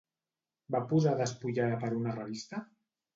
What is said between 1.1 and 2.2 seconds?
despullada per una